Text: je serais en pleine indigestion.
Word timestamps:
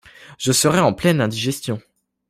je 0.39 0.51
serais 0.51 0.79
en 0.79 0.93
pleine 0.93 1.21
indigestion. 1.21 1.79